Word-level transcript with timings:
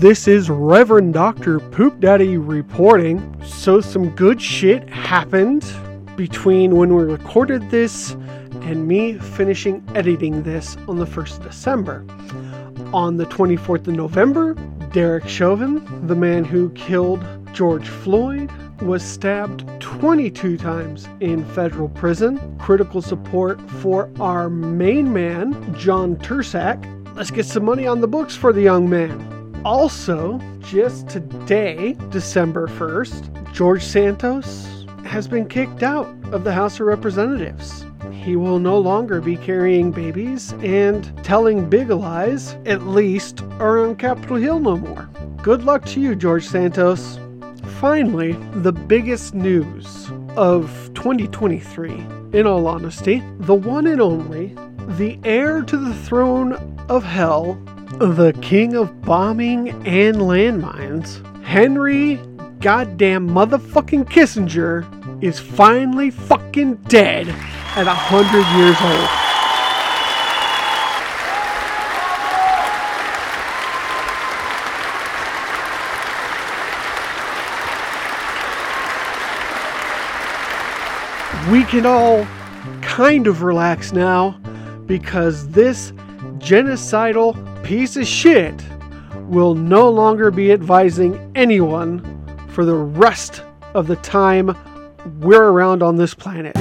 This 0.00 0.26
is 0.26 0.50
Reverend 0.50 1.14
Dr. 1.14 1.60
Poop 1.60 2.00
Daddy 2.00 2.36
reporting. 2.36 3.40
So, 3.44 3.80
some 3.80 4.10
good 4.10 4.42
shit 4.42 4.88
happened 4.90 5.64
between 6.16 6.76
when 6.76 6.92
we 6.96 7.04
recorded 7.04 7.70
this 7.70 8.10
and 8.62 8.88
me 8.88 9.14
finishing 9.18 9.86
editing 9.94 10.42
this 10.42 10.76
on 10.88 10.98
the 10.98 11.06
1st 11.06 11.36
of 11.38 11.42
December. 11.44 12.04
On 12.92 13.16
the 13.18 13.26
24th 13.26 13.86
of 13.86 13.94
November, 13.94 14.54
Derek 14.92 15.28
Chauvin, 15.28 16.08
the 16.08 16.16
man 16.16 16.44
who 16.44 16.70
killed 16.70 17.24
George 17.52 17.88
Floyd, 17.88 18.50
was 18.82 19.04
stabbed 19.04 19.64
22 19.78 20.58
times 20.58 21.08
in 21.20 21.44
federal 21.50 21.88
prison. 21.88 22.58
Critical 22.58 23.00
support 23.00 23.60
for 23.70 24.10
our 24.18 24.50
main 24.50 25.12
man, 25.12 25.72
John 25.78 26.16
Turscak. 26.16 26.84
Let's 27.14 27.30
get 27.30 27.46
some 27.46 27.64
money 27.64 27.86
on 27.86 28.00
the 28.00 28.08
books 28.08 28.34
for 28.34 28.52
the 28.52 28.60
young 28.60 28.90
man. 28.90 29.33
Also, 29.64 30.38
just 30.60 31.08
today, 31.08 31.96
December 32.10 32.68
1st, 32.68 33.54
George 33.54 33.82
Santos 33.82 34.84
has 35.06 35.26
been 35.26 35.48
kicked 35.48 35.82
out 35.82 36.06
of 36.32 36.44
the 36.44 36.52
House 36.52 36.80
of 36.80 36.86
Representatives. 36.86 37.86
He 38.12 38.36
will 38.36 38.58
no 38.58 38.76
longer 38.78 39.22
be 39.22 39.38
carrying 39.38 39.90
babies 39.90 40.52
and 40.60 41.10
telling 41.24 41.70
big 41.70 41.88
lies, 41.88 42.56
at 42.66 42.82
least, 42.82 43.40
around 43.58 43.98
Capitol 43.98 44.36
Hill 44.36 44.60
no 44.60 44.76
more. 44.76 45.08
Good 45.42 45.64
luck 45.64 45.86
to 45.86 46.00
you, 46.00 46.14
George 46.14 46.46
Santos. 46.46 47.18
Finally, 47.80 48.32
the 48.56 48.72
biggest 48.72 49.32
news 49.32 50.10
of 50.36 50.90
2023, 50.92 51.90
in 52.38 52.46
all 52.46 52.66
honesty, 52.66 53.22
the 53.38 53.54
one 53.54 53.86
and 53.86 54.02
only, 54.02 54.54
the 54.98 55.18
heir 55.24 55.62
to 55.62 55.78
the 55.78 55.94
throne 55.94 56.52
of 56.90 57.02
hell, 57.02 57.58
the 57.98 58.36
king 58.42 58.74
of 58.74 59.02
bombing 59.02 59.68
and 59.86 60.16
landmines, 60.16 61.22
Henry 61.44 62.16
goddamn 62.60 63.28
motherfucking 63.28 64.04
Kissinger, 64.06 64.84
is 65.22 65.38
finally 65.38 66.10
fucking 66.10 66.74
dead 66.88 67.28
at 67.76 67.86
100 67.86 68.58
years 68.58 68.76
old. 68.80 69.20
we 81.50 81.62
can 81.64 81.84
all 81.84 82.26
kind 82.80 83.26
of 83.26 83.42
relax 83.42 83.92
now 83.92 84.30
because 84.86 85.46
this 85.48 85.92
genocidal 86.38 87.53
piece 87.64 87.96
of 87.96 88.06
shit 88.06 88.54
will 89.22 89.54
no 89.54 89.88
longer 89.88 90.30
be 90.30 90.52
advising 90.52 91.32
anyone 91.34 92.02
for 92.50 92.66
the 92.66 92.74
rest 92.74 93.42
of 93.72 93.86
the 93.86 93.96
time 93.96 94.54
we're 95.20 95.48
around 95.50 95.82
on 95.82 95.96
this 95.96 96.12
planet. 96.12 96.54